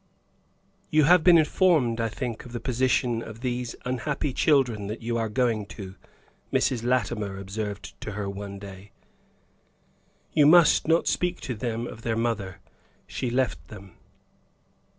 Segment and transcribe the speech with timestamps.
[0.89, 5.19] "You have been informed, I think, of the position of these unhappy children that you
[5.19, 5.93] are going to,"
[6.51, 6.83] Mrs.
[6.83, 8.93] Latimer observed to her one day.
[10.33, 12.61] "You must not speak to them of their mother.
[13.05, 13.91] She left them."